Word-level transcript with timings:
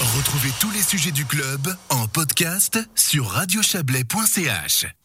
Retrouvez 0.00 0.50
tous 0.58 0.70
les 0.70 0.80
sujets 0.80 1.10
du 1.10 1.26
club 1.26 1.76
en 1.90 2.06
podcast 2.08 2.78
sur 2.94 3.26
radiochablais.ch. 3.26 4.99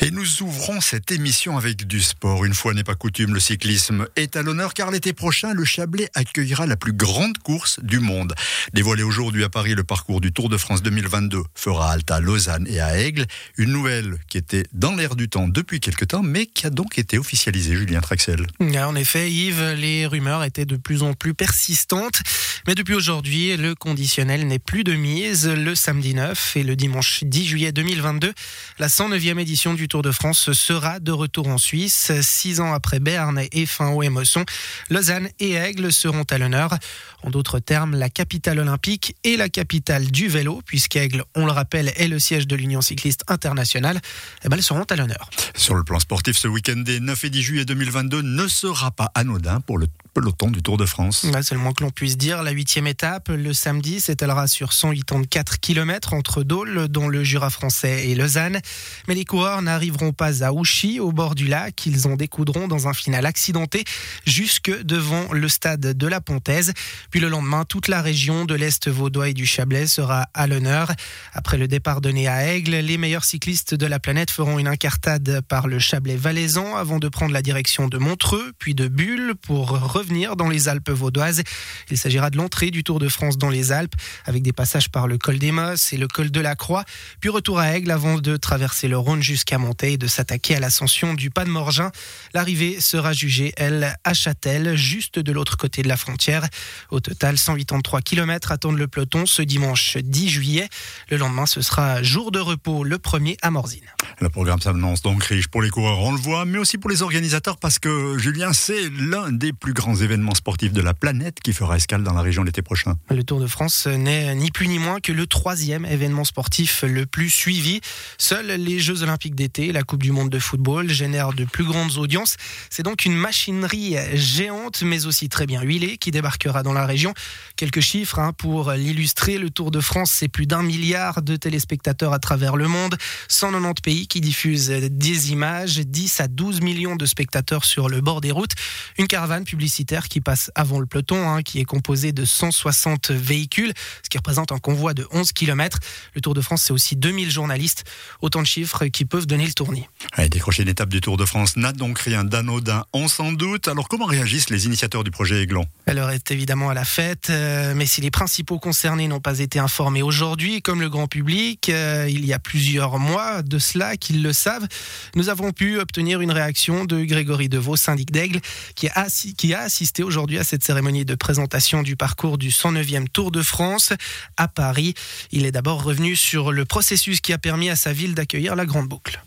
Et 0.00 0.10
nous 0.10 0.42
ouvrons 0.42 0.80
cette 0.80 1.10
émission 1.10 1.56
avec 1.56 1.86
du 1.86 2.00
sport. 2.00 2.44
Une 2.44 2.54
fois 2.54 2.74
n'est 2.74 2.84
pas 2.84 2.94
coutume, 2.94 3.34
le 3.34 3.40
cyclisme 3.40 4.06
est 4.16 4.36
à 4.36 4.42
l'honneur 4.42 4.74
car 4.74 4.90
l'été 4.90 5.12
prochain, 5.12 5.54
le 5.54 5.64
Chablais 5.64 6.08
accueillera 6.14 6.66
la 6.66 6.76
plus 6.76 6.92
grande 6.92 7.38
course 7.38 7.80
du 7.82 8.00
monde. 8.00 8.34
Dévoilé 8.72 9.02
aujourd'hui 9.02 9.44
à 9.44 9.48
Paris, 9.48 9.74
le 9.74 9.84
parcours 9.84 10.20
du 10.20 10.32
Tour 10.32 10.48
de 10.48 10.56
France 10.56 10.82
2022 10.82 11.42
fera 11.54 11.92
halte 11.92 12.10
à 12.10 12.20
Lausanne 12.20 12.66
et 12.68 12.80
à 12.80 12.98
Aigle. 12.98 13.26
Une 13.56 13.72
nouvelle 13.72 14.18
qui 14.28 14.38
était 14.38 14.64
dans 14.72 14.94
l'air 14.94 15.16
du 15.16 15.28
temps 15.28 15.48
depuis 15.48 15.80
quelque 15.80 16.04
temps, 16.04 16.22
mais 16.22 16.46
qui 16.46 16.66
a 16.66 16.70
donc 16.70 16.98
été 16.98 17.18
officialisée, 17.18 17.76
Julien 17.76 18.00
Traxel. 18.00 18.46
En 18.60 18.94
effet, 18.96 19.30
Yves, 19.30 19.74
les 19.76 20.06
rumeurs 20.06 20.44
étaient 20.44 20.64
de 20.64 20.76
plus 20.76 21.02
en 21.02 21.14
plus 21.14 21.34
persistantes. 21.34 22.22
Mais 22.66 22.74
depuis 22.74 22.94
aujourd'hui, 22.94 23.56
le 23.56 23.74
conditionnel 23.74 24.46
n'est 24.46 24.58
plus 24.58 24.84
de 24.84 24.94
mise. 24.94 25.46
Le 25.48 25.74
samedi 25.74 26.14
9 26.14 26.56
et 26.56 26.62
le 26.62 26.76
dimanche 26.76 27.22
10 27.24 27.46
juillet 27.46 27.72
2022, 27.72 28.32
la 28.78 28.88
109e 28.88 29.38
édition 29.38 29.74
du 29.74 29.77
Tour 29.86 30.02
de 30.02 30.10
France 30.10 30.52
sera 30.52 30.98
de 30.98 31.12
retour 31.12 31.46
en 31.46 31.58
Suisse. 31.58 32.10
Six 32.22 32.58
ans 32.58 32.72
après 32.72 32.98
Berne 32.98 33.42
et 33.52 33.66
fin 33.66 33.90
au 33.90 34.02
Mosson, 34.10 34.44
Lausanne 34.90 35.28
et 35.38 35.52
Aigle 35.52 35.92
seront 35.92 36.24
à 36.30 36.38
l'honneur. 36.38 36.76
En 37.22 37.30
d'autres 37.30 37.58
termes, 37.58 37.94
la 37.94 38.10
capitale 38.10 38.60
olympique 38.60 39.14
et 39.24 39.36
la 39.36 39.48
capitale 39.48 40.10
du 40.10 40.28
vélo, 40.28 40.62
puisqu'Aigle, 40.64 41.24
on 41.34 41.46
le 41.46 41.52
rappelle, 41.52 41.92
est 41.96 42.08
le 42.08 42.18
siège 42.18 42.46
de 42.46 42.56
l'Union 42.56 42.80
cycliste 42.80 43.24
internationale, 43.28 44.00
eh 44.44 44.48
ben, 44.48 44.56
elles 44.56 44.62
seront 44.62 44.84
à 44.84 44.96
l'honneur. 44.96 45.28
Sur 45.54 45.74
le 45.74 45.84
plan 45.84 46.00
sportif, 46.00 46.36
ce 46.36 46.48
week-end 46.48 46.76
des 46.76 47.00
9 47.00 47.24
et 47.24 47.30
10 47.30 47.42
juillet 47.42 47.64
2022 47.64 48.22
ne 48.22 48.48
sera 48.48 48.90
pas 48.90 49.10
anodin 49.14 49.60
pour 49.60 49.78
le 49.78 49.86
peloton 50.14 50.50
du 50.50 50.62
Tour 50.62 50.76
de 50.76 50.86
France. 50.86 51.26
c'est 51.42 51.54
le 51.54 51.60
moins 51.60 51.72
que 51.72 51.84
l'on 51.84 51.90
puisse 51.90 52.16
dire. 52.16 52.42
La 52.42 52.50
huitième 52.50 52.86
étape, 52.86 53.28
le 53.28 53.52
samedi, 53.52 54.00
s'étalera 54.00 54.46
sur 54.48 54.72
184 54.72 55.60
km 55.60 56.14
entre 56.14 56.42
Dole, 56.42 56.88
dont 56.88 57.08
le 57.08 57.22
Jura 57.22 57.50
français 57.50 58.08
et 58.08 58.14
Lausanne. 58.14 58.60
Mais 59.06 59.14
les 59.14 59.24
coureurs 59.24 59.62
n'arriveront 59.68 60.12
pas 60.12 60.44
à 60.44 60.52
Ouchy, 60.52 60.98
au 60.98 61.12
bord 61.12 61.34
du 61.34 61.46
lac. 61.46 61.86
Ils 61.86 62.06
en 62.06 62.16
découdront 62.16 62.68
dans 62.68 62.88
un 62.88 62.94
final 62.94 63.26
accidenté 63.26 63.84
jusque 64.26 64.70
devant 64.82 65.32
le 65.32 65.48
stade 65.48 65.80
de 65.80 66.06
la 66.06 66.20
Pontaise. 66.20 66.72
Puis 67.10 67.20
le 67.20 67.28
lendemain, 67.28 67.64
toute 67.64 67.88
la 67.88 68.02
région 68.02 68.44
de 68.44 68.54
l'Est 68.54 68.88
vaudois 68.88 69.28
et 69.28 69.34
du 69.34 69.46
Chablais 69.46 69.86
sera 69.86 70.28
à 70.34 70.46
l'honneur. 70.46 70.92
Après 71.32 71.58
le 71.58 71.68
départ 71.68 72.00
donné 72.00 72.28
à 72.28 72.46
Aigle, 72.46 72.76
les 72.76 72.98
meilleurs 72.98 73.24
cyclistes 73.24 73.74
de 73.74 73.86
la 73.86 73.98
planète 73.98 74.30
feront 74.30 74.58
une 74.58 74.68
incartade 74.68 75.40
par 75.48 75.68
le 75.68 75.78
Chablais 75.78 76.16
valaisan 76.16 76.76
avant 76.76 76.98
de 76.98 77.08
prendre 77.08 77.32
la 77.32 77.42
direction 77.42 77.88
de 77.88 77.98
Montreux, 77.98 78.52
puis 78.58 78.74
de 78.74 78.88
Bulle 78.88 79.34
pour 79.42 79.68
revenir 79.68 80.36
dans 80.36 80.48
les 80.48 80.68
Alpes 80.68 80.90
vaudoises. 80.90 81.42
Il 81.90 81.98
s'agira 81.98 82.30
de 82.30 82.36
l'entrée 82.36 82.70
du 82.70 82.84
Tour 82.84 82.98
de 82.98 83.08
France 83.08 83.38
dans 83.38 83.50
les 83.50 83.72
Alpes 83.72 83.94
avec 84.24 84.42
des 84.42 84.52
passages 84.52 84.90
par 84.90 85.06
le 85.06 85.18
col 85.18 85.38
des 85.38 85.52
Mosses 85.52 85.92
et 85.92 85.96
le 85.96 86.08
col 86.08 86.30
de 86.30 86.40
la 86.40 86.56
Croix, 86.56 86.84
puis 87.20 87.30
retour 87.30 87.58
à 87.58 87.76
Aigle 87.76 87.90
avant 87.90 88.18
de 88.18 88.36
traverser 88.36 88.88
le 88.88 88.98
Rhône 88.98 89.22
jusqu'à 89.22 89.47
Montaix 89.56 89.94
et 89.94 89.96
de 89.96 90.06
s'attaquer 90.06 90.56
à 90.56 90.60
l'ascension 90.60 91.14
du 91.14 91.30
Pas 91.30 91.46
de 91.46 91.50
Morgin. 91.50 91.90
L'arrivée 92.34 92.80
sera 92.80 93.14
jugée, 93.14 93.54
elle, 93.56 93.96
à 94.04 94.12
Châtel, 94.12 94.76
juste 94.76 95.18
de 95.18 95.32
l'autre 95.32 95.56
côté 95.56 95.80
de 95.82 95.88
la 95.88 95.96
frontière. 95.96 96.46
Au 96.90 97.00
total, 97.00 97.38
183 97.38 98.02
km 98.02 98.52
attendent 98.52 98.76
le 98.76 98.88
peloton 98.88 99.24
ce 99.24 99.40
dimanche 99.40 99.96
10 99.96 100.28
juillet. 100.28 100.68
Le 101.08 101.16
lendemain, 101.16 101.46
ce 101.46 101.62
sera 101.62 102.02
jour 102.02 102.30
de 102.30 102.40
repos, 102.40 102.84
le 102.84 102.98
premier 102.98 103.38
à 103.40 103.50
Morzine. 103.50 103.86
Le 104.20 104.28
programme 104.28 104.60
s'annonce 104.60 105.00
donc 105.00 105.22
riche 105.24 105.48
pour 105.48 105.62
les 105.62 105.70
coureurs, 105.70 106.00
on 106.00 106.12
le 106.12 106.18
voit, 106.18 106.44
mais 106.44 106.58
aussi 106.58 106.76
pour 106.76 106.90
les 106.90 107.02
organisateurs 107.02 107.56
parce 107.56 107.78
que 107.78 108.18
Julien, 108.18 108.52
c'est 108.52 108.90
l'un 108.90 109.30
des 109.30 109.52
plus 109.52 109.72
grands 109.72 109.94
événements 109.94 110.34
sportifs 110.34 110.72
de 110.72 110.82
la 110.82 110.92
planète 110.92 111.40
qui 111.40 111.52
fera 111.52 111.76
escale 111.76 112.02
dans 112.02 112.12
la 112.12 112.22
région 112.22 112.42
l'été 112.42 112.62
prochain. 112.62 112.96
Le 113.10 113.22
Tour 113.22 113.40
de 113.40 113.46
France 113.46 113.86
n'est 113.86 114.34
ni 114.34 114.50
plus 114.50 114.68
ni 114.68 114.78
moins 114.78 115.00
que 115.00 115.12
le 115.12 115.26
troisième 115.26 115.84
événement 115.84 116.24
sportif 116.24 116.82
le 116.82 117.06
plus 117.06 117.30
suivi. 117.30 117.80
Seuls 118.18 118.46
les 118.46 118.80
Jeux 118.80 119.02
Olympiques 119.02 119.34
d'été, 119.38 119.72
la 119.72 119.84
Coupe 119.84 120.02
du 120.02 120.10
Monde 120.10 120.30
de 120.30 120.38
football, 120.38 120.90
génèrent 120.90 121.32
de 121.32 121.44
plus 121.44 121.64
grandes 121.64 121.96
audiences. 121.96 122.36
C'est 122.70 122.82
donc 122.82 123.04
une 123.04 123.14
machinerie 123.14 123.96
géante, 124.14 124.82
mais 124.82 125.06
aussi 125.06 125.28
très 125.28 125.46
bien 125.46 125.62
huilée, 125.62 125.96
qui 125.96 126.10
débarquera 126.10 126.64
dans 126.64 126.72
la 126.72 126.84
région. 126.84 127.14
Quelques 127.56 127.80
chiffres 127.80 128.18
hein, 128.18 128.32
pour 128.32 128.72
l'illustrer. 128.72 129.38
Le 129.38 129.50
Tour 129.50 129.70
de 129.70 129.80
France, 129.80 130.10
c'est 130.10 130.28
plus 130.28 130.46
d'un 130.46 130.62
milliard 130.62 131.22
de 131.22 131.36
téléspectateurs 131.36 132.12
à 132.12 132.18
travers 132.18 132.56
le 132.56 132.66
monde, 132.66 132.96
190 133.28 133.80
pays 133.80 134.06
qui 134.08 134.20
diffusent 134.20 134.70
des 134.70 135.30
images, 135.30 135.78
10 135.78 136.20
à 136.20 136.26
12 136.28 136.60
millions 136.60 136.96
de 136.96 137.06
spectateurs 137.06 137.64
sur 137.64 137.88
le 137.88 138.00
bord 138.00 138.20
des 138.20 138.32
routes. 138.32 138.54
Une 138.98 139.06
caravane 139.06 139.44
publicitaire 139.44 140.08
qui 140.08 140.20
passe 140.20 140.50
avant 140.56 140.80
le 140.80 140.86
peloton, 140.86 141.28
hein, 141.30 141.42
qui 141.42 141.60
est 141.60 141.64
composée 141.64 142.10
de 142.12 142.24
160 142.24 143.12
véhicules, 143.12 143.72
ce 144.02 144.08
qui 144.08 144.18
représente 144.18 144.50
un 144.50 144.58
convoi 144.58 144.94
de 144.94 145.06
11 145.12 145.30
km. 145.30 145.78
Le 146.14 146.20
Tour 146.20 146.34
de 146.34 146.40
France, 146.40 146.62
c'est 146.64 146.72
aussi 146.72 146.96
2000 146.96 147.30
journalistes, 147.30 147.84
autant 148.20 148.42
de 148.42 148.46
chiffres 148.46 148.86
qui 148.86 149.04
peuvent 149.04 149.27
donner 149.28 149.46
le 149.46 149.52
tournis. 149.52 149.84
Décrocher 150.30 150.64
une 150.64 150.68
étape 150.68 150.88
du 150.88 151.00
Tour 151.00 151.16
de 151.16 151.24
France 151.24 151.56
n'a 151.56 151.72
donc 151.72 152.00
rien 152.00 152.24
d'anodin, 152.24 152.84
on 152.92 153.06
s'en 153.06 153.30
doute. 153.30 153.68
Alors 153.68 153.88
comment 153.88 154.06
réagissent 154.06 154.50
les 154.50 154.66
initiateurs 154.66 155.04
du 155.04 155.10
projet 155.10 155.42
Aiglon? 155.42 155.64
Elle 155.86 155.98
est 155.98 156.30
évidemment 156.32 156.70
à 156.70 156.74
la 156.74 156.84
fête, 156.84 157.28
euh, 157.30 157.74
mais 157.76 157.86
si 157.86 158.00
les 158.00 158.10
principaux 158.10 158.58
concernés 158.58 159.06
n'ont 159.06 159.20
pas 159.20 159.38
été 159.38 159.58
informés 159.58 160.02
aujourd'hui, 160.02 160.60
comme 160.60 160.80
le 160.80 160.88
grand 160.88 161.06
public, 161.06 161.68
euh, 161.68 162.06
il 162.10 162.26
y 162.26 162.32
a 162.32 162.38
plusieurs 162.38 162.98
mois 162.98 163.42
de 163.42 163.58
cela 163.58 163.96
qu'ils 163.96 164.22
le 164.22 164.32
savent, 164.32 164.66
nous 165.14 165.28
avons 165.28 165.52
pu 165.52 165.78
obtenir 165.78 166.20
une 166.20 166.32
réaction 166.32 166.84
de 166.84 167.04
Grégory 167.04 167.48
Deveau, 167.48 167.76
syndic 167.76 168.10
d'Aigle, 168.10 168.40
qui 168.74 168.88
a, 168.88 169.06
qui 169.36 169.54
a 169.54 169.60
assisté 169.60 170.02
aujourd'hui 170.02 170.38
à 170.38 170.44
cette 170.44 170.64
cérémonie 170.64 171.04
de 171.04 171.14
présentation 171.14 171.82
du 171.82 171.96
parcours 171.96 172.38
du 172.38 172.50
109e 172.50 173.08
Tour 173.08 173.30
de 173.30 173.42
France 173.42 173.92
à 174.36 174.48
Paris. 174.48 174.94
Il 175.32 175.46
est 175.46 175.52
d'abord 175.52 175.82
revenu 175.82 176.16
sur 176.16 176.52
le 176.52 176.64
processus 176.64 177.20
qui 177.20 177.32
a 177.32 177.38
permis 177.38 177.70
à 177.70 177.76
sa 177.76 177.92
ville 177.92 178.14
d'accueillir 178.14 178.56
la 178.56 178.66
Grande 178.66 178.88
Boucle. 178.88 179.17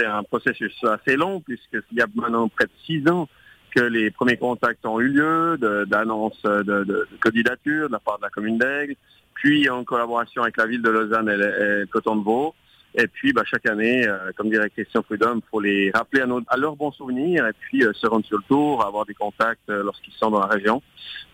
C'est 0.00 0.06
un 0.06 0.22
processus 0.22 0.72
assez 0.84 1.14
long 1.14 1.40
puisqu'il 1.40 1.98
y 1.98 2.00
a 2.00 2.06
maintenant 2.14 2.48
près 2.48 2.64
de 2.64 2.70
six 2.86 3.06
ans 3.10 3.28
que 3.74 3.82
les 3.82 4.10
premiers 4.10 4.38
contacts 4.38 4.84
ont 4.86 4.98
eu 4.98 5.08
lieu, 5.08 5.58
d'annonces 5.86 6.40
de, 6.42 6.62
de, 6.62 6.84
de, 6.84 7.08
candidature 7.20 7.88
de 7.88 7.92
la 7.92 7.98
part 7.98 8.16
de 8.16 8.22
la 8.22 8.30
commune 8.30 8.56
d'Aigle, 8.56 8.94
puis 9.34 9.68
en 9.68 9.84
collaboration 9.84 10.42
avec 10.42 10.56
la 10.56 10.66
ville 10.66 10.80
de 10.80 10.88
Lausanne 10.88 11.28
et, 11.28 11.36
le 11.36 11.86
Coton 11.86 12.16
de. 12.16 12.54
Et 12.94 13.06
puis, 13.06 13.32
bah, 13.32 13.42
chaque 13.44 13.66
année, 13.66 14.06
euh, 14.08 14.32
comme 14.36 14.48
dirait 14.48 14.70
Christian 14.70 15.02
Prudhomme, 15.02 15.42
il 15.44 15.48
faut 15.50 15.60
les 15.60 15.90
rappeler 15.92 16.22
à, 16.22 16.26
nos, 16.26 16.40
à 16.48 16.56
leurs 16.56 16.76
bons 16.76 16.92
souvenirs 16.92 17.46
et 17.46 17.52
puis 17.52 17.84
euh, 17.84 17.92
se 17.92 18.06
rendre 18.06 18.24
sur 18.24 18.38
le 18.38 18.44
tour, 18.48 18.84
avoir 18.84 19.04
des 19.04 19.14
contacts 19.14 19.68
euh, 19.68 19.84
lorsqu'ils 19.84 20.14
sont 20.14 20.30
dans 20.30 20.40
la 20.40 20.46
région. 20.46 20.82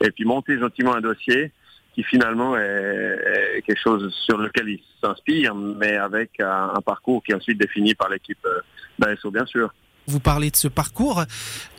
Et 0.03 0.11
puis 0.11 0.25
monter 0.25 0.59
gentiment 0.59 0.95
un 0.95 1.01
dossier 1.01 1.53
qui 1.97 2.03
finalement 2.05 2.57
est, 2.59 3.63
quelque 3.67 3.81
chose 3.83 4.15
sur 4.27 4.37
lequel 4.37 4.69
ils 4.69 4.83
s'inspirent, 5.03 5.55
mais 5.55 5.97
avec 5.97 6.39
un, 6.41 6.81
parcours 6.85 7.23
qui 7.25 7.33
est 7.33 7.35
ensuite 7.35 7.59
défini 7.59 7.95
par 7.95 8.11
l'équipe 8.11 8.47
d'ASO, 8.99 9.31
bien 9.31 9.47
sûr. 9.47 9.73
Vous 10.07 10.21
parlez 10.21 10.51
de 10.51 10.57
ce 10.57 10.69
parcours. 10.69 11.25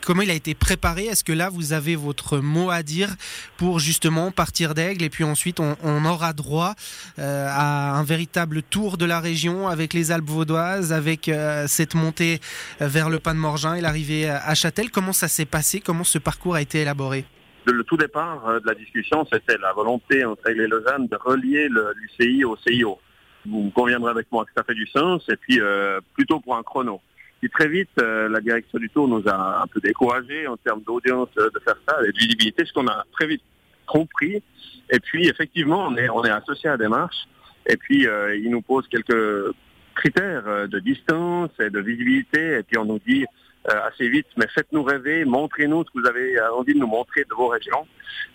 Comment 0.04 0.24
il 0.24 0.32
a 0.32 0.34
été 0.34 0.56
préparé? 0.56 1.06
Est-ce 1.06 1.24
que 1.24 1.32
là, 1.32 1.50
vous 1.50 1.72
avez 1.72 1.96
votre 1.96 2.40
mot 2.40 2.72
à 2.72 2.82
dire 2.82 3.10
pour 3.58 3.80
justement 3.80 4.32
partir 4.32 4.74
d'Aigle 4.74 5.04
et 5.04 5.10
puis 5.10 5.24
ensuite 5.24 5.60
on, 5.60 5.78
on 5.84 6.04
aura 6.04 6.34
droit 6.34 6.74
euh, 7.20 7.48
à 7.50 7.92
un 7.98 8.04
véritable 8.04 8.64
tour 8.64 8.98
de 8.98 9.06
la 9.06 9.20
région 9.20 9.68
avec 9.68 9.94
les 9.94 10.12
Alpes 10.12 10.30
vaudoises, 10.30 10.92
avec 10.92 11.30
euh, 11.30 11.68
cette 11.68 11.94
montée 11.94 12.42
vers 12.82 13.10
le 13.10 13.20
Pas 13.20 13.34
de 13.34 13.40
Morgin 13.40 13.76
et 13.76 13.82
l'arrivée 13.82 14.28
à 14.30 14.56
Châtel? 14.56 14.90
Comment 14.90 15.14
ça 15.14 15.28
s'est 15.28 15.46
passé? 15.46 15.80
Comment 15.80 16.04
ce 16.04 16.18
parcours 16.18 16.56
a 16.56 16.62
été 16.62 16.82
élaboré? 16.82 17.26
Le 17.72 17.84
tout 17.84 17.98
départ 17.98 18.48
euh, 18.48 18.60
de 18.60 18.68
la 18.68 18.74
discussion, 18.74 19.26
c'était 19.32 19.58
la 19.58 19.74
volonté 19.74 20.24
entre 20.26 20.50
Aigle 20.50 20.62
et 20.62 20.68
Lausanne 20.68 21.08
de 21.08 21.18
relier 21.18 21.70
l'UCI 21.70 22.44
au 22.44 22.58
CIO. 22.58 23.00
Vous 23.46 23.72
conviendrez 23.72 24.12
avec 24.12 24.28
moi 24.32 24.46
que 24.46 24.52
ça 24.56 24.64
fait 24.64 24.74
du 24.74 24.88
sens, 24.88 25.24
et 25.30 25.38
puis 25.38 25.60
euh, 25.60 26.00
plutôt 26.14 26.40
pour 26.40 26.56
un 26.56 26.64
chrono. 26.64 27.02
Puis 27.40 27.50
très 27.50 27.68
vite, 27.68 27.90
euh, 28.00 28.28
la 28.30 28.42
direction 28.42 28.80
du 28.80 28.90
tour 28.90 29.08
nous 29.08 29.28
a 29.28 29.62
un 29.62 29.68
peu 29.68 29.80
découragés 29.80 30.48
en 30.48 30.58
termes 30.58 30.82
d'audience 30.82 31.30
de 31.36 31.60
faire 31.64 31.78
ça 31.88 31.98
et 32.04 32.12
de 32.12 32.18
visibilité, 32.18 32.66
ce 32.66 32.74
qu'on 32.74 32.88
a 32.88 33.06
très 33.12 33.28
vite 33.28 33.44
compris. 33.86 34.42
Et 34.90 35.00
puis 35.00 35.28
effectivement, 35.28 35.88
on 35.88 35.96
est, 35.98 36.10
on 36.10 36.24
est 36.24 36.32
associé 36.32 36.70
à 36.70 36.74
la 36.74 36.78
démarche. 36.78 37.28
Et 37.68 37.78
puis 37.78 38.08
euh, 38.08 38.36
il 38.36 38.50
nous 38.50 38.62
pose 38.62 38.88
quelques 38.88 39.54
critères 39.96 40.68
de 40.68 40.80
distance 40.80 41.52
et 41.60 41.70
de 41.70 41.80
visibilité. 41.80 42.60
Et 42.60 42.64
puis 42.64 42.78
on 42.78 42.86
nous 42.86 43.00
dit 43.06 43.26
assez 43.68 44.08
vite, 44.10 44.28
mais 44.38 44.48
faites-nous 44.54 44.84
rêver, 44.84 45.26
montrez-nous 45.26 45.84
ce 45.84 45.92
que 45.92 46.00
vous 46.00 46.08
avez 46.08 46.40
envie 46.56 46.74
de 46.74 46.80
nous 46.80 46.88
montrer 46.88 47.24
de 47.24 47.34
vos 47.34 47.48
régions. 47.48 47.86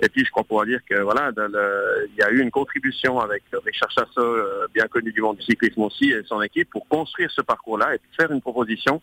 Et 0.01 0.09
puis, 0.09 0.25
je 0.25 0.31
crois 0.31 0.45
pouvoir 0.45 0.67
dire 0.67 0.81
que 0.89 1.01
voilà, 1.01 1.31
il 1.37 2.19
y 2.19 2.23
a 2.23 2.31
eu 2.31 2.41
une 2.41 2.51
contribution 2.51 3.21
avec 3.21 3.43
Richard 3.65 3.91
Chassot, 3.91 4.21
euh, 4.21 4.67
bien 4.75 4.87
connu 4.89 5.13
du 5.13 5.21
monde 5.21 5.37
du 5.37 5.45
cyclisme 5.45 5.83
aussi, 5.83 6.11
et 6.11 6.23
son 6.27 6.43
équipe, 6.43 6.71
pour 6.71 6.87
construire 6.89 7.31
ce 7.31 7.41
parcours-là 7.41 7.95
et 7.95 8.01
faire 8.17 8.31
une 8.31 8.41
proposition 8.41 9.01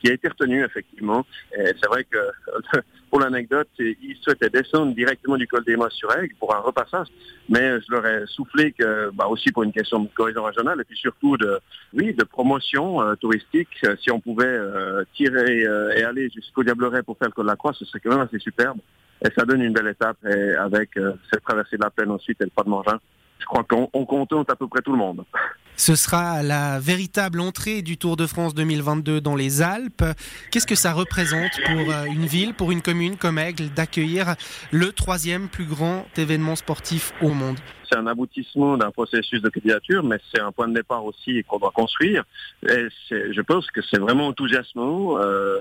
qui 0.00 0.10
a 0.10 0.14
été 0.14 0.28
retenue, 0.28 0.64
effectivement. 0.64 1.24
C'est 1.54 1.86
vrai 1.86 2.04
que 2.04 2.18
Pour 3.10 3.18
l'anecdote, 3.18 3.68
ils 3.80 4.16
souhaitaient 4.20 4.50
descendre 4.50 4.94
directement 4.94 5.36
du 5.36 5.48
col 5.48 5.64
des 5.64 5.76
Mosses 5.76 5.94
sur 5.94 6.16
Aigle 6.16 6.32
pour 6.38 6.54
un 6.54 6.60
repassage, 6.60 7.08
mais 7.48 7.80
je 7.80 7.90
leur 7.90 8.06
ai 8.06 8.24
soufflé 8.26 8.70
que, 8.70 9.10
bah 9.12 9.26
aussi 9.26 9.50
pour 9.50 9.64
une 9.64 9.72
question 9.72 9.98
de 9.98 10.08
cohésion 10.14 10.44
régionale 10.44 10.80
et 10.80 10.84
puis 10.84 10.96
surtout 10.96 11.36
de, 11.36 11.58
oui, 11.92 12.14
de 12.14 12.22
promotion 12.22 13.02
euh, 13.02 13.16
touristique, 13.16 13.68
euh, 13.84 13.96
si 14.00 14.12
on 14.12 14.20
pouvait 14.20 14.46
euh, 14.46 15.02
tirer 15.14 15.62
et 15.96 16.04
aller 16.04 16.30
jusqu'au 16.30 16.62
Diableret 16.62 17.02
pour 17.02 17.18
faire 17.18 17.28
le 17.28 17.32
col 17.32 17.46
de 17.46 17.50
la 17.50 17.56
Croix, 17.56 17.72
ce 17.72 17.84
serait 17.84 17.98
quand 17.98 18.10
même 18.10 18.20
assez 18.20 18.38
superbe. 18.38 18.78
Et 19.24 19.28
ça 19.36 19.44
donne 19.44 19.60
une 19.60 19.72
belle 19.72 19.88
étape 19.88 20.16
avec 20.58 20.90
cette 21.30 21.42
traversée 21.42 21.76
de 21.76 21.82
la 21.82 21.90
plaine 21.90 22.10
ensuite 22.10 22.40
et 22.40 22.44
le 22.44 22.50
pas 22.50 22.62
de 22.62 22.70
Morgin. 22.70 22.98
je 23.38 23.44
crois 23.44 23.64
qu'on 23.64 23.86
contente 24.06 24.48
à 24.48 24.56
peu 24.56 24.66
près 24.66 24.80
tout 24.80 24.92
le 24.92 24.98
monde. 24.98 25.24
Ce 25.80 25.94
sera 25.94 26.42
la 26.42 26.78
véritable 26.78 27.40
entrée 27.40 27.80
du 27.80 27.96
Tour 27.96 28.18
de 28.18 28.26
France 28.26 28.52
2022 28.52 29.22
dans 29.22 29.34
les 29.34 29.62
Alpes. 29.62 30.04
Qu'est-ce 30.50 30.66
que 30.66 30.74
ça 30.74 30.92
représente 30.92 31.52
pour 31.64 31.90
euh, 31.90 32.04
une 32.04 32.26
ville, 32.26 32.52
pour 32.52 32.70
une 32.70 32.82
commune 32.82 33.16
comme 33.16 33.38
Aigle, 33.38 33.70
d'accueillir 33.70 34.36
le 34.72 34.92
troisième 34.92 35.48
plus 35.48 35.64
grand 35.64 36.04
événement 36.18 36.54
sportif 36.54 37.14
au 37.22 37.30
monde? 37.30 37.56
C'est 37.90 37.98
un 37.98 38.06
aboutissement 38.06 38.76
d'un 38.76 38.90
processus 38.90 39.42
de 39.42 39.48
candidature, 39.48 40.02
mais 40.02 40.18
c'est 40.32 40.40
un 40.40 40.52
point 40.52 40.68
de 40.68 40.74
départ 40.74 41.04
aussi 41.04 41.42
qu'on 41.44 41.58
doit 41.58 41.72
construire. 41.72 42.24
Et 42.68 42.86
je 43.10 43.40
pense 43.40 43.70
que 43.70 43.80
c'est 43.82 43.98
vraiment 43.98 44.28
enthousiasmant. 44.28 45.18
Euh, 45.18 45.58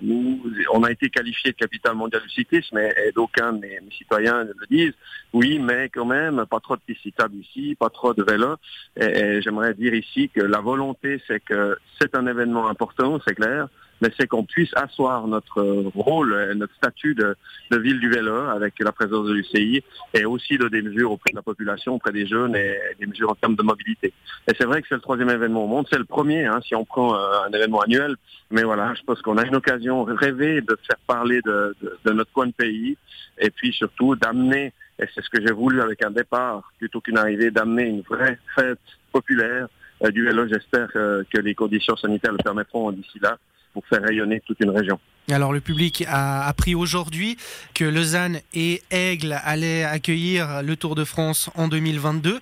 on 0.74 0.84
a 0.84 0.92
été 0.92 1.10
qualifié 1.10 1.52
de 1.52 1.58
capitale 1.58 1.96
mondiale 1.96 2.24
du 2.24 2.30
cyclisme, 2.30 2.78
et, 2.78 3.12
d'aucuns 3.16 3.54
de 3.54 3.60
mes, 3.60 3.80
citoyens 3.98 4.44
le 4.44 4.68
disent. 4.70 4.94
Oui, 5.34 5.60
mais 5.60 5.90
quand 5.90 6.06
même, 6.06 6.46
pas 6.50 6.60
trop 6.60 6.76
de 6.76 6.82
pistes 6.82 7.06
ici, 7.34 7.76
pas 7.80 7.90
trop 7.90 8.14
de 8.14 8.24
vélos. 8.24 8.58
Et, 8.96 9.42
j'aimerais 9.42 9.74
dire 9.74 9.94
ici 9.94 10.30
que 10.30 10.42
la 10.42 10.60
volonté, 10.60 11.22
c'est 11.28 11.40
que 11.40 11.78
c'est 12.00 12.16
un 12.16 12.28
événement 12.28 12.68
important, 12.68 13.20
c'est 13.26 13.36
clair 13.36 13.68
mais 14.02 14.10
c'est 14.20 14.28
qu'on 14.28 14.44
puisse 14.44 14.72
asseoir 14.76 15.28
notre 15.28 15.62
rôle, 15.96 16.54
notre 16.56 16.74
statut 16.76 17.16
de, 17.16 17.36
ville 17.72 18.00
du 18.00 18.10
vélo 18.10 18.36
avec 18.36 18.74
la 18.80 18.92
présence 18.92 19.28
de 19.28 19.34
l'UCI 19.34 19.84
et 20.14 20.26
aussi 20.26 20.58
de 20.58 20.68
des 20.68 20.82
mesures 20.82 21.12
auprès 21.12 21.32
de 21.32 21.36
la 21.36 21.42
population, 21.42 21.96
auprès 21.96 22.12
des 22.12 22.26
jeunes 22.26 22.56
et 22.56 22.78
des 23.00 23.06
mesures 23.06 23.30
en 23.30 23.36
termes 23.36 23.56
de 23.56 23.64
mobilité. 23.64 24.14
Et 24.48 24.54
c'est 24.58 24.66
vrai 24.66 24.82
que 24.82 24.88
c'est 24.88 24.96
le 24.96 25.02
troisième 25.02 25.30
événement 25.30 25.66
au 25.66 25.68
monde, 25.68 25.88
c'est 25.90 25.98
le 25.98 26.06
premier 26.06 26.46
hein, 26.46 26.60
si 26.64 26.76
on 26.76 26.86
prend 26.86 27.16
euh, 27.16 27.48
un 27.48 27.52
événement 27.52 27.82
annuel, 27.82 28.16
mais 28.52 28.64
voilà, 28.64 28.94
je 28.96 29.04
pense 29.04 29.22
qu'on 29.22 29.38
a 29.38 29.46
une 29.46 29.56
occasion 29.56 30.04
rêvée 30.04 30.62
de 30.62 30.78
faire 30.88 31.00
parler 31.08 31.42
de, 31.42 31.76
notre 32.06 32.32
coin 32.32 32.48
de 32.48 32.52
pays 32.52 32.98
et 33.38 33.50
puis 33.50 33.74
surtout 33.74 34.16
d'amener, 34.16 34.74
et 35.00 35.06
c'est 35.14 35.24
ce 35.24 35.30
que 35.30 35.46
j'ai 35.46 35.54
voulu 35.54 35.82
avec 35.82 36.04
un 36.04 36.12
départ 36.12 36.72
plutôt 36.78 37.02
qu'une 37.02 37.18
arrivée, 37.18 37.52
d'amener 37.52 37.84
une 37.84 38.02
vraie 38.02 38.38
fête 38.56 38.80
populaire 39.12 39.68
euh, 40.04 40.12
du 40.12 40.24
vélo. 40.24 40.48
J'espère 40.48 40.90
euh, 40.96 41.24
que 41.32 41.40
les 41.40 41.56
conditions 41.56 41.96
sanitaires 41.96 42.32
le 42.32 42.38
permettront 42.38 42.92
d'ici 42.92 43.20
là 43.22 43.38
pour 43.80 43.88
faire 43.88 44.06
rayonner 44.06 44.42
toute 44.46 44.60
une 44.60 44.72
région. 44.72 45.00
Alors 45.32 45.54
le 45.54 45.62
public 45.62 46.04
a 46.08 46.48
appris 46.48 46.74
aujourd'hui 46.76 47.38
que 47.76 47.86
Lausanne 47.86 48.40
et 48.54 48.82
Aigle 48.90 49.38
allaient 49.44 49.84
accueillir 49.84 50.64
le 50.64 50.76
Tour 50.76 50.96
de 50.96 51.06
France 51.06 51.50
en 51.56 51.68
2022. 51.68 52.40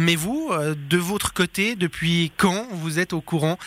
Mais 0.00 0.16
vous, 0.16 0.48
euh, 0.50 0.74
de 0.88 0.96
votre 0.96 1.34
côté, 1.34 1.76
depuis 1.76 2.32
quand 2.38 2.66
vous 2.72 2.98
êtes 2.98 3.12
au 3.12 3.20
courant 3.20 3.58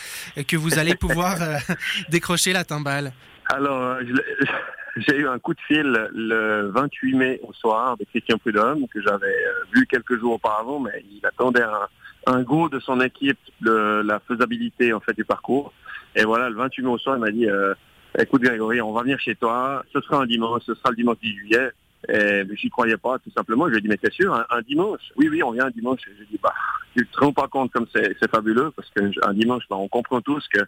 que 0.48 0.56
vous 0.56 0.78
allez 0.78 0.96
pouvoir 0.96 1.40
euh, 1.40 1.56
décrocher 2.10 2.52
la 2.52 2.64
timbale? 2.64 3.12
Alors, 3.46 3.80
euh, 3.80 4.02
j'ai 4.96 5.18
eu 5.18 5.28
un 5.28 5.38
coup 5.38 5.54
de 5.54 5.60
fil 5.60 6.08
le 6.12 6.70
28 6.74 7.14
mai 7.14 7.40
au 7.46 7.52
soir 7.52 7.96
de 7.96 8.04
Christian 8.04 8.38
Prudhomme, 8.38 8.86
que 8.92 9.00
j'avais 9.00 9.36
vu 9.72 9.86
quelques 9.86 10.18
jours 10.18 10.34
auparavant, 10.34 10.80
mais 10.80 11.04
il 11.12 11.24
attendait 11.24 11.62
un, 11.62 11.88
un 12.26 12.42
go 12.42 12.68
de 12.68 12.80
son 12.80 13.00
équipe 13.00 13.38
de 13.60 14.02
la 14.04 14.20
faisabilité 14.20 14.92
en 14.92 15.00
fait 15.00 15.14
du 15.14 15.24
parcours. 15.24 15.72
Et 16.16 16.24
voilà, 16.24 16.48
le 16.48 16.56
28 16.56 16.82
mai 16.82 16.88
au 16.88 16.98
soir, 16.98 17.16
il 17.16 17.20
m'a 17.20 17.30
dit, 17.30 17.48
euh, 17.48 17.74
écoute 18.18 18.42
Grégory, 18.42 18.80
on 18.80 18.92
va 18.92 19.02
venir 19.02 19.18
chez 19.18 19.34
toi, 19.34 19.84
ce 19.92 20.00
sera 20.00 20.22
un 20.22 20.26
dimanche, 20.26 20.62
ce 20.66 20.74
sera 20.74 20.90
le 20.90 20.96
dimanche 20.96 21.18
10 21.22 21.34
juillet. 21.34 21.70
Et 22.08 22.42
j'y 22.56 22.68
croyais 22.68 22.98
pas, 22.98 23.18
tout 23.18 23.30
simplement. 23.34 23.64
Je 23.66 23.70
lui 23.70 23.78
ai 23.78 23.80
dit, 23.80 23.88
mais 23.88 23.96
t'es 23.96 24.10
sûr, 24.10 24.34
un, 24.34 24.60
dimanche? 24.62 25.00
Oui, 25.16 25.28
oui, 25.30 25.42
on 25.42 25.52
vient 25.52 25.66
un 25.66 25.70
dimanche. 25.70 26.00
Et 26.06 26.12
j'ai 26.18 26.26
dit, 26.26 26.38
bah, 26.42 26.52
tu 26.94 27.06
te 27.06 27.18
rends 27.18 27.32
pas 27.32 27.48
compte 27.48 27.72
comme 27.72 27.86
c'est 27.94 28.30
fabuleux, 28.30 28.72
parce 28.76 28.90
qu'un 28.90 29.32
dimanche, 29.32 29.64
bah, 29.70 29.76
on 29.76 29.88
comprend 29.88 30.20
tous 30.20 30.46
que 30.48 30.60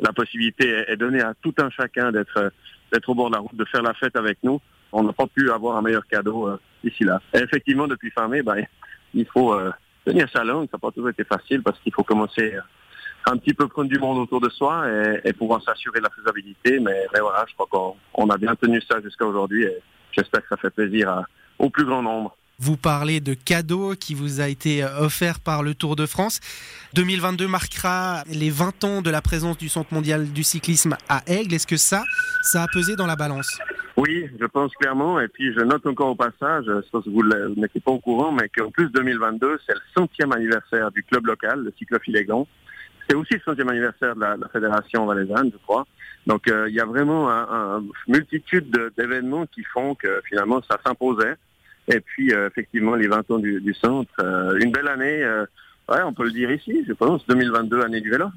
la 0.00 0.12
possibilité 0.12 0.84
est 0.86 0.96
donnée 0.96 1.22
à 1.22 1.32
tout 1.40 1.54
un 1.58 1.70
chacun 1.70 2.12
d'être 2.12 3.08
au 3.08 3.14
bord 3.14 3.30
de 3.30 3.36
la 3.36 3.40
route, 3.40 3.56
de 3.56 3.64
faire 3.64 3.82
la 3.82 3.94
fête 3.94 4.16
avec 4.16 4.38
nous. 4.42 4.60
On 4.92 5.02
n'a 5.02 5.14
pas 5.14 5.26
pu 5.26 5.50
avoir 5.50 5.78
un 5.78 5.82
meilleur 5.82 6.06
cadeau 6.06 6.48
euh, 6.48 6.58
ici 6.84 7.04
là. 7.04 7.22
Et 7.32 7.38
effectivement, 7.38 7.88
depuis 7.88 8.10
fin 8.10 8.28
mai, 8.28 8.42
bah, 8.42 8.56
il 9.14 9.26
faut 9.26 9.54
euh, 9.54 9.70
tenir 10.04 10.28
sa 10.30 10.44
langue. 10.44 10.68
Ça 10.70 10.76
n'a 10.76 10.80
pas 10.80 10.90
toujours 10.90 11.08
été 11.08 11.24
facile 11.24 11.62
parce 11.62 11.78
qu'il 11.80 11.94
faut 11.94 12.02
commencer 12.02 12.54
un 13.26 13.36
petit 13.36 13.54
peu 13.54 13.68
prendre 13.68 13.88
du 13.88 13.98
monde 13.98 14.18
autour 14.18 14.40
de 14.40 14.48
soi 14.48 14.84
et, 15.24 15.32
pouvoir 15.32 15.62
s'assurer 15.62 15.98
de 15.98 16.04
la 16.04 16.10
faisabilité. 16.10 16.80
Mais, 16.80 17.06
voilà, 17.20 17.44
je 17.48 17.54
crois 17.54 17.96
qu'on 18.16 18.30
a 18.30 18.36
bien 18.36 18.54
tenu 18.56 18.80
ça 18.82 19.00
jusqu'à 19.00 19.26
aujourd'hui 19.26 19.64
et 19.64 19.78
j'espère 20.12 20.42
que 20.42 20.48
ça 20.48 20.56
fait 20.56 20.70
plaisir 20.70 21.24
au 21.58 21.70
plus 21.70 21.84
grand 21.84 22.02
nombre. 22.02 22.36
Vous 22.58 22.76
parlez 22.76 23.18
de 23.18 23.34
cadeaux 23.34 23.94
qui 23.96 24.14
vous 24.14 24.40
a 24.40 24.46
été 24.46 24.84
euh, 24.84 25.00
offert 25.00 25.40
par 25.40 25.64
le 25.64 25.74
Tour 25.74 25.96
de 25.96 26.06
France. 26.06 26.38
2022 26.94 27.48
marquera 27.48 28.22
les 28.28 28.50
20 28.50 28.84
ans 28.84 29.02
de 29.02 29.10
la 29.10 29.20
présence 29.20 29.58
du 29.58 29.68
Centre 29.68 29.92
mondial 29.92 30.30
du 30.32 30.44
cyclisme 30.44 30.96
à 31.08 31.22
Aigle. 31.26 31.54
Est-ce 31.54 31.66
que 31.66 31.76
ça, 31.76 32.04
ça 32.42 32.62
a 32.62 32.66
pesé 32.68 32.94
dans 32.94 33.08
la 33.08 33.16
balance? 33.16 33.58
Oui, 33.96 34.28
je 34.40 34.46
pense 34.46 34.72
clairement. 34.74 35.18
Et 35.18 35.26
puis 35.26 35.52
je 35.52 35.60
note 35.60 35.84
encore 35.86 36.10
au 36.10 36.14
passage, 36.14 36.66
je 36.66 36.88
pense 36.92 37.04
que 37.04 37.10
vous 37.10 37.24
n'êtes 37.56 37.82
pas 37.84 37.90
au 37.90 37.98
courant, 37.98 38.30
mais 38.30 38.48
qu'en 38.48 38.70
plus 38.70 38.88
2022, 38.90 39.58
c'est 39.66 39.74
le 39.74 39.80
centième 39.96 40.32
anniversaire 40.32 40.92
du 40.92 41.02
club 41.02 41.26
local, 41.26 41.64
le 41.64 41.72
Cyclophile 41.76 42.16
c'est 43.12 43.18
aussi 43.18 43.34
le 43.34 43.40
centième 43.40 43.68
anniversaire 43.68 44.14
de 44.14 44.20
la, 44.20 44.48
Fédération 44.50 45.04
valaisanne, 45.04 45.50
je 45.52 45.58
crois. 45.58 45.86
Donc 46.26 46.48
euh, 46.48 46.66
il 46.68 46.74
y 46.74 46.80
a 46.80 46.86
vraiment 46.86 47.28
une 47.28 47.90
multitude 48.08 48.74
d'événements 48.96 49.44
qui 49.46 49.62
font 49.64 49.94
que 49.94 50.22
finalement 50.26 50.62
ça 50.62 50.78
s'imposait. 50.84 51.34
Et 51.88 52.00
puis 52.00 52.32
euh, 52.32 52.48
effectivement 52.48 52.94
les 52.94 53.08
20 53.08 53.30
ans 53.30 53.38
du, 53.38 53.74
centre, 53.74 54.10
euh, 54.20 54.58
une 54.60 54.72
belle 54.72 54.88
année, 54.88 55.22
on 55.88 56.14
peut 56.14 56.24
le 56.24 56.30
dire 56.30 56.50
ici, 56.50 56.84
je 56.88 56.94
pense, 56.94 57.26
2022 57.26 57.82
année 57.82 58.00
du 58.00 58.08
vélo. 58.08 58.28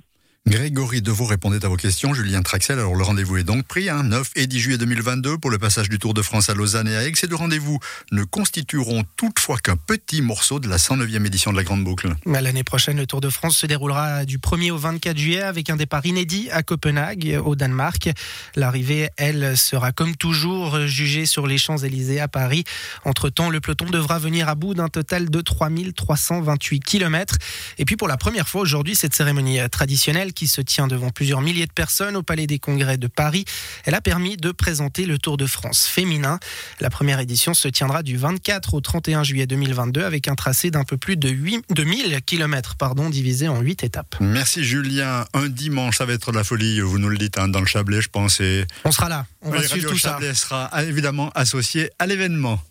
Grégory 0.48 1.02
Deveau 1.02 1.26
répondait 1.26 1.66
à 1.66 1.70
vos 1.70 1.76
questions. 1.76 2.14
Julien 2.14 2.44
Traxel, 2.44 2.78
alors 2.78 2.94
le 2.94 3.04
rendez-vous 3.04 3.38
est 3.38 3.44
donc 3.44 3.66
pris, 3.66 3.90
hein, 3.90 4.04
9 4.04 4.30
et 4.36 4.46
10 4.46 4.60
juillet 4.60 4.78
2022 4.78 5.40
pour 5.40 5.50
le 5.50 5.58
passage 5.58 5.90
du 5.90 5.98
Tour 5.98 6.14
de 6.14 6.22
France 6.22 6.52
à 6.52 6.54
Lausanne 6.54 6.88
et 6.88 6.96
à 6.96 7.04
Aix. 7.04 7.12
Ces 7.16 7.26
deux 7.26 7.36
rendez-vous 7.36 7.80
ne 8.12 8.24
constitueront 8.24 9.04
toutefois 9.18 9.58
qu'un 9.58 9.76
petit 9.76 10.22
morceau 10.22 10.60
de 10.60 10.70
la 10.70 10.78
109e 10.78 11.26
édition 11.26 11.52
de 11.52 11.58
la 11.58 11.64
Grande 11.64 11.84
Boucle. 11.84 12.14
L'année 12.28 12.64
prochaine, 12.64 12.98
le 12.98 13.08
Tour 13.08 13.22
de 13.22 13.30
France 13.30 13.58
se 13.58 13.66
déroulera 13.66 14.24
du 14.26 14.38
1er 14.38 14.70
au 14.70 14.78
24 14.78 15.18
juillet 15.18 15.42
avec 15.42 15.72
un 15.72 15.78
départ 15.78 16.06
inédit 16.06 16.48
à 16.52 16.62
Copenhague, 16.62 17.40
au 17.44 17.56
Danemark. 17.56 18.12
L'arrivée, 18.56 19.10
elle, 19.18 19.58
sera 19.58 19.94
comme 19.94 20.16
toujours 20.16 20.86
jugée 20.86 21.26
sur 21.26 21.48
les 21.48 21.58
Champs-Élysées 21.58 22.20
à 22.20 22.28
Paris. 22.28 22.66
Entre-temps, 23.04 23.50
le 23.50 23.62
peloton 23.62 23.86
devra 23.86 24.20
venir 24.20 24.48
à 24.48 24.54
bout 24.54 24.76
d'un 24.76 24.90
total 24.90 25.32
de 25.32 25.42
3328 25.42 26.82
km. 26.82 27.36
Et 27.80 27.86
puis 27.86 27.96
pour 27.96 28.08
la 28.08 28.18
première 28.18 28.48
fois 28.48 28.62
aujourd'hui, 28.62 28.96
cette 28.96 29.16
cérémonie 29.16 29.58
traditionnelle 29.72 30.34
qui 30.36 30.48
se 30.48 30.62
tient 30.62 30.88
devant 30.88 31.10
plusieurs 31.10 31.42
milliers 31.42 31.66
de 31.66 31.72
personnes 31.72 32.16
au 32.16 32.22
Palais 32.22 32.46
des 32.46 32.60
Congrès 32.60 32.98
de 32.98 33.08
Paris. 33.08 33.46
Elle 33.86 33.96
a 33.96 34.02
permis 34.02 34.38
de 34.38 34.52
présenter 34.52 35.06
le 35.06 35.18
Tour 35.18 35.38
de 35.38 35.48
France 35.48 35.88
féminin. 35.88 36.40
La 36.80 36.92
première 36.92 37.20
édition 37.20 37.56
se 37.56 37.68
tiendra 37.68 38.04
du 38.04 38.18
24 38.18 38.76
au 38.76 38.82
31 38.82 39.24
juillet 39.24 39.48
2022 39.48 40.04
avec 40.04 40.28
un 40.28 40.36
tracé 40.36 40.70
d'un 40.70 40.84
peu 40.84 40.98
plus 40.98 41.18
de, 41.18 41.30
8, 41.30 41.66
1000 41.78 42.22
km 42.26 42.76
pardon, 42.76 43.10
divisé 43.10 43.48
en 43.48 43.62
8 43.62 43.84
étapes. 43.84 44.16
Merci 44.20 44.64
Julien. 44.64 45.26
Un 45.34 45.50
dimanche, 45.50 45.98
ça 45.98 46.06
va 46.06 46.14
être 46.14 46.32
la 46.32 46.44
folie, 46.44 46.82
vous 46.82 47.00
nous 47.00 47.10
le 47.10 47.18
dites, 47.18 47.40
hein, 47.40 47.48
dans 47.48 47.62
le 47.62 47.66
Chablais, 47.66 48.02
je 48.02 48.10
pense. 48.10 48.42
On 48.84 48.92
sera 48.92 49.10
là, 49.10 49.26
on 49.42 49.50
va 49.50 49.64
suivre 49.64 49.90
tout 49.90 49.98
Chablais 49.98 50.34
sera 50.34 50.70
évidemment 50.84 51.32
associé 51.34 51.90
à 52.00 52.06
l'événement. 52.06 52.62